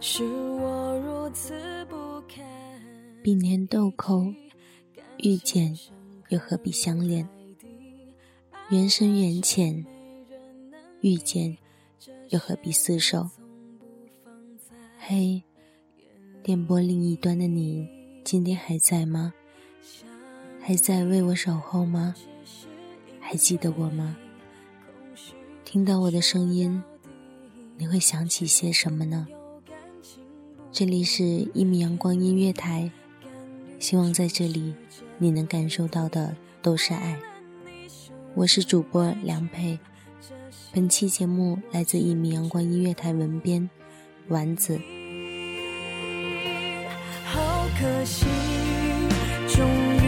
[0.00, 2.44] 是我如此不堪。
[3.22, 4.34] 并联豆蔻，
[5.18, 5.76] 遇见
[6.28, 7.28] 又何必相恋？
[8.68, 9.84] 缘深缘浅，
[11.00, 11.56] 遇见
[12.28, 13.30] 又何必厮守？
[14.98, 15.42] 嘿，
[16.42, 17.88] 电波另一端的你，
[18.24, 19.32] 今天还在吗？
[20.60, 22.14] 还在为我守候吗？
[23.20, 24.16] 还记得我吗？
[25.64, 26.82] 听到我的声音，
[27.76, 29.26] 你会想起些什么呢？
[30.78, 32.90] 这里是一米阳光音乐台，
[33.78, 34.74] 希望在这里
[35.16, 37.18] 你能感受到的都是爱。
[38.34, 39.78] 我是主播梁佩，
[40.74, 43.70] 本期节目来自一米阳光音乐台文编
[44.28, 44.78] 丸子。
[47.24, 48.26] 好可惜，
[49.48, 49.66] 终
[49.96, 50.05] 于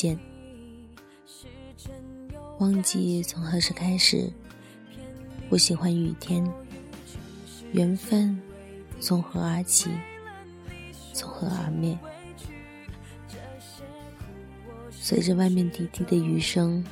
[0.00, 0.18] 见，
[2.58, 4.32] 忘记从何时开始
[5.50, 6.42] 不喜欢雨天，
[7.72, 8.40] 缘分
[8.98, 9.90] 从何而起，
[11.12, 11.98] 从何而灭？
[14.90, 16.82] 随着外面滴滴的雨声，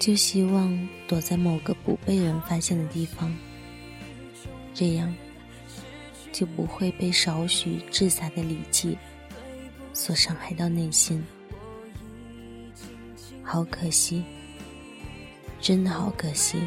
[0.00, 3.32] 就希望躲在某个不被人发现的地方，
[4.74, 5.14] 这样
[6.32, 8.98] 就不会被少许掷洒的礼气
[9.92, 11.24] 所伤害到内心。
[13.48, 14.24] 好可惜，
[15.60, 16.58] 真的好可惜。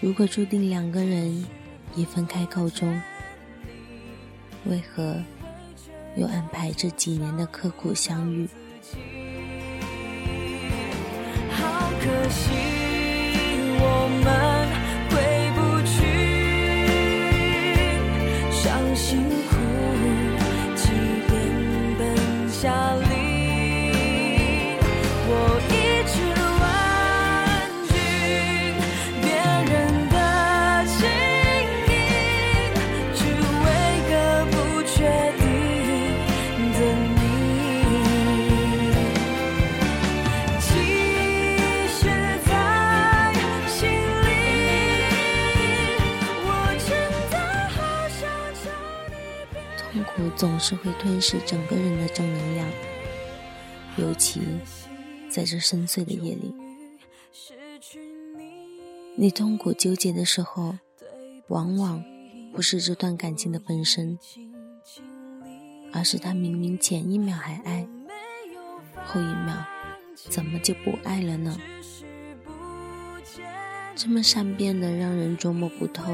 [0.00, 1.44] 如果注定两个人
[1.94, 2.98] 以分开告终，
[4.64, 5.22] 为何
[6.16, 8.48] 又安排这几年的刻苦相遇？
[11.50, 12.50] 好可惜，
[13.78, 14.55] 我们
[50.68, 52.68] 是会吞噬整个人的正能量，
[53.98, 54.40] 尤其
[55.30, 56.52] 在这深邃的夜里。
[59.14, 60.76] 你痛苦纠结的时候，
[61.46, 62.02] 往往
[62.52, 64.18] 不是这段感情的本身，
[65.92, 67.86] 而是他明明前一秒还爱，
[69.04, 69.64] 后一秒
[70.14, 71.56] 怎么就不爱了呢？
[73.94, 76.12] 这么善变的，让人捉摸不透。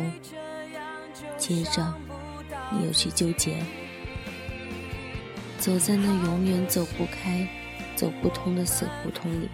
[1.38, 1.94] 接着，
[2.70, 3.64] 你又去纠结，
[5.62, 7.46] 走在那永远走不开、
[7.94, 9.48] 走不通的死胡同里。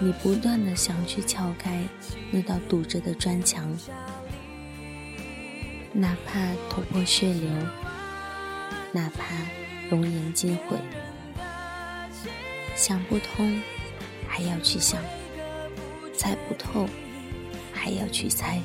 [0.00, 1.84] 你不断的想去撬开
[2.32, 3.72] 那道堵着的砖墙，
[5.92, 7.48] 哪怕头破血流，
[8.90, 9.36] 哪怕
[9.88, 10.76] 容颜尽毁，
[12.74, 13.62] 想不通。
[14.26, 15.00] 还要去想，
[16.16, 16.88] 猜不透，
[17.72, 18.60] 还要去猜。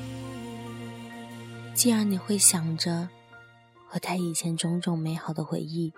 [1.74, 3.08] 既然你会想着
[3.88, 5.92] 和他以前种种美好的回忆，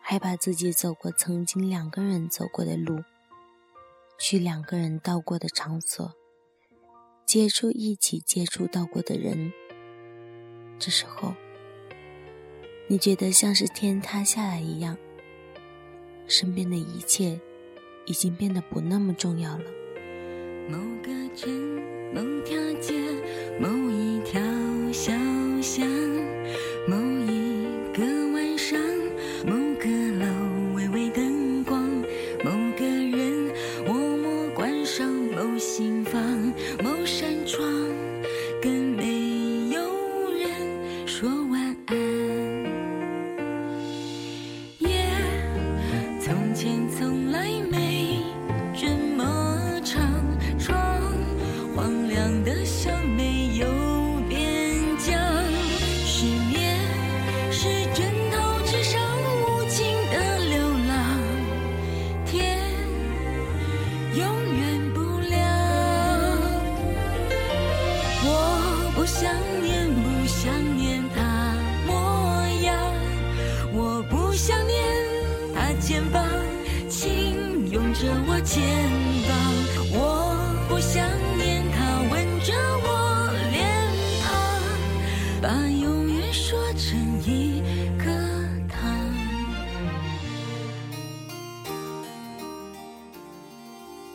[0.00, 3.02] 还把自己走过曾经两个人走过的路，
[4.18, 6.14] 去两个人到过的场所，
[7.26, 9.52] 接触一起接触到过的人，
[10.78, 11.34] 这时候，
[12.86, 14.96] 你觉得像是天塌下来一样，
[16.26, 17.38] 身边的一切。
[18.06, 19.64] 已经变得不那么重要了。
[20.70, 21.50] 某个镇，
[22.12, 22.92] 某条街，
[23.58, 24.38] 某一条
[24.92, 25.12] 小
[25.62, 25.88] 巷，
[26.86, 26.94] 某
[85.40, 87.60] 把永远说成一
[87.98, 88.04] 个
[88.68, 88.98] 他。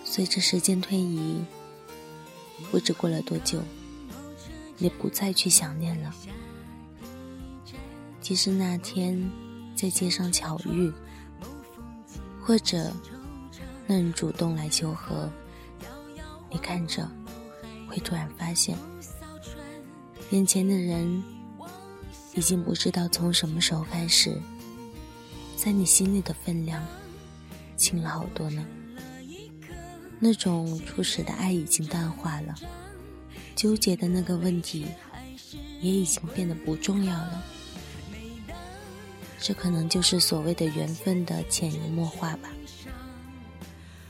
[0.03, 1.43] 随着时间推移，
[2.71, 3.61] 不知过了多久，
[4.77, 6.13] 你不再去想念了。
[8.21, 9.31] 即使那天
[9.75, 10.91] 在街上巧遇。
[12.45, 12.91] 或者，
[13.87, 15.31] 那人主动来求和，
[16.51, 17.09] 你看着，
[17.87, 18.77] 会突然发现，
[20.33, 21.23] 眼前的人
[22.33, 24.35] 已经不知道从什么时候开始，
[25.55, 26.83] 在你心里的分量
[27.77, 28.65] 轻了好多呢。
[30.17, 32.55] 那种初始的爱已经淡化了，
[33.55, 34.87] 纠结的那个问题
[35.79, 37.43] 也已经变得不重要了。
[39.39, 42.49] 这可能就是所谓的缘分的潜移默化吧。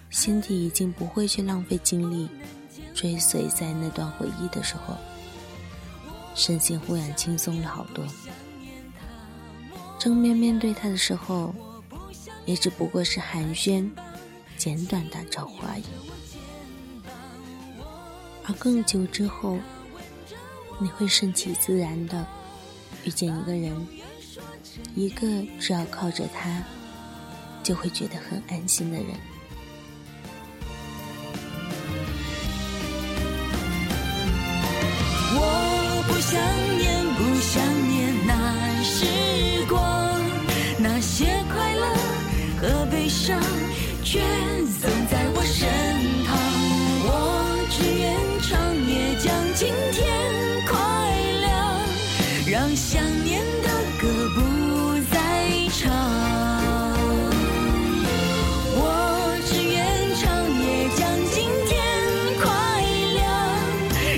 [0.09, 2.29] 心底已经不会去浪费精力
[2.93, 4.95] 追随在那段回忆的时候，
[6.35, 8.05] 身心忽然轻松了好多。
[9.99, 11.53] 正面面对他的时候，
[12.45, 13.89] 也只不过是寒暄、
[14.57, 15.83] 简短打招呼而已。
[18.45, 19.57] 而更久之后，
[20.79, 22.25] 你会顺其自然的
[23.05, 23.87] 遇见一个人。
[24.95, 25.27] 一个
[25.59, 26.63] 只要靠着他，
[27.61, 29.15] 就会觉得很安心的人。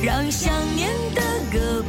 [0.06, 1.22] 让想念的
[1.52, 1.82] 歌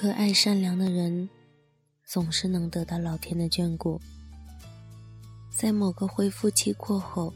[0.00, 1.28] 可爱善良的人，
[2.06, 4.00] 总是能得到老天的眷顾。
[5.50, 7.34] 在某个恢复期过后，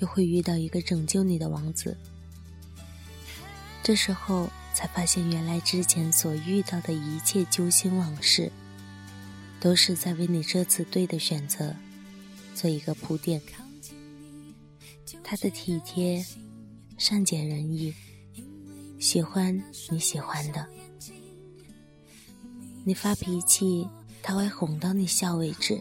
[0.00, 1.96] 又会遇到一个拯救你的王子。
[3.84, 8.50] 这时候才发现，原来之前所遇到的一切揪心往事，
[9.60, 11.72] 都是在为你这次对的选择
[12.52, 13.40] 做一个铺垫。
[15.22, 16.26] 他的体贴、
[16.98, 17.94] 善解人意，
[18.98, 20.66] 喜欢你喜欢的。
[22.86, 23.88] 你发脾气，
[24.22, 25.80] 他会哄到你笑为止；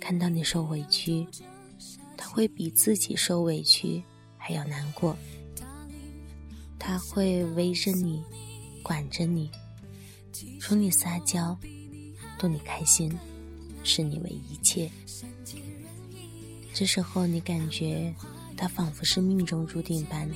[0.00, 1.26] 看到你受委屈，
[2.16, 4.02] 他会比自己受委屈
[4.38, 5.14] 还要难过。
[6.78, 8.24] 他会围着你，
[8.82, 9.50] 管着你，
[10.58, 11.54] 宠你撒娇，
[12.38, 13.14] 逗你开心，
[13.84, 14.90] 视你为一切。
[16.72, 18.14] 这时候，你感觉
[18.56, 20.30] 他仿佛是命中注定般。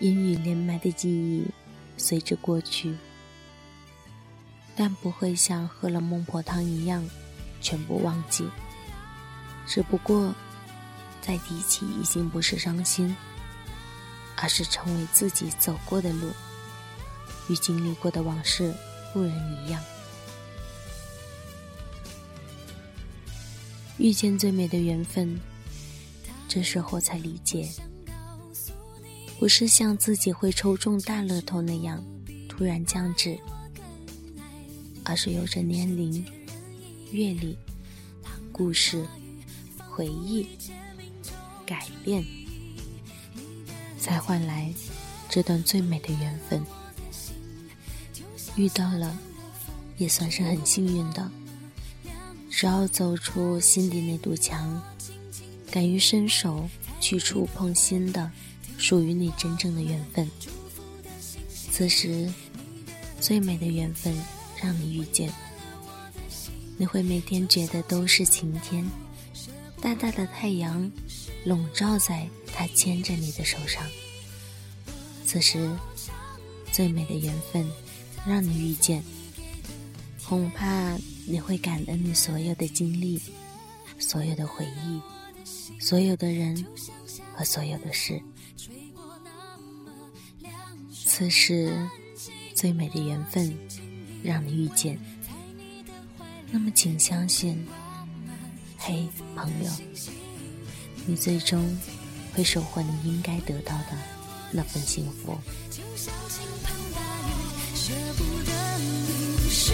[0.00, 1.46] 阴雨连埋的记忆
[1.96, 2.96] 随之过去，
[4.74, 7.08] 但不会像喝了孟婆汤一样
[7.60, 8.48] 全部忘记。
[9.66, 10.34] 只不过，
[11.22, 13.16] 再提起已经不是伤心，
[14.36, 16.30] 而是成为自己走过的路，
[17.48, 18.74] 与经历过的往事
[19.12, 19.32] 不忍
[19.64, 19.82] 一样。
[23.96, 25.40] 遇见最美的缘分，
[26.48, 27.70] 这时候才理解。
[29.44, 32.02] 不是像自己会抽中大乐透那样
[32.48, 33.38] 突然降至，
[35.04, 36.24] 而是有着年龄、
[37.10, 37.54] 阅历、
[38.50, 39.06] 故事、
[39.86, 40.48] 回忆
[41.66, 42.24] 改变，
[43.98, 44.72] 才换来
[45.28, 46.64] 这段最美的缘分。
[48.56, 49.14] 遇到了，
[49.98, 51.30] 也算是很幸运的。
[52.48, 54.82] 只要走出心底那堵墙，
[55.70, 56.66] 敢于伸手
[56.98, 58.32] 去触碰新的。
[58.84, 60.30] 属于你真正的缘分。
[61.48, 62.30] 此时，
[63.18, 64.14] 最美的缘分
[64.62, 65.32] 让你遇见，
[66.76, 68.86] 你会每天觉得都是晴天，
[69.80, 70.92] 大大的太阳
[71.46, 73.82] 笼罩在他牵着你的手上。
[75.24, 75.66] 此时，
[76.70, 77.66] 最美的缘分
[78.26, 79.02] 让你遇见，
[80.28, 83.18] 恐怕你会感恩你所有的经历、
[83.98, 85.00] 所有的回忆、
[85.80, 86.66] 所有的人
[87.32, 88.20] 和所有的事。
[91.16, 91.72] 此时，
[92.56, 93.56] 最美的缘分
[94.20, 94.98] 让你遇见。
[96.50, 97.64] 那么，请相信，
[98.76, 99.06] 嘿，
[99.36, 99.70] 朋友，
[101.06, 101.64] 你最终
[102.34, 103.96] 会收获你应该得到的
[104.50, 105.38] 那份幸福。
[105.70, 109.72] 就小心碰大雨，舍不得淋湿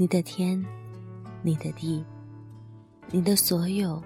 [0.00, 0.64] 你的天，
[1.42, 2.02] 你的地，
[3.10, 4.02] 你的所有，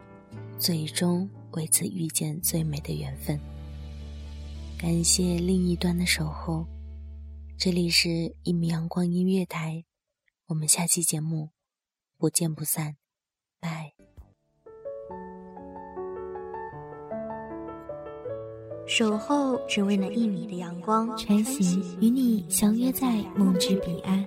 [0.59, 3.39] 最终为此遇见最美的缘分。
[4.77, 6.67] 感谢另一端的守候，
[7.57, 8.09] 这里是
[8.43, 9.71] 《一米阳光音乐台》，
[10.49, 11.51] 我们下期节目
[12.19, 12.97] 不见不散，
[13.61, 13.93] 拜。
[18.85, 24.27] 守候只为那一米的阳光，穿行与你相约在梦之彼岸。